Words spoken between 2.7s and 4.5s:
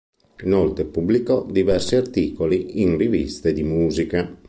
in riviste di musica.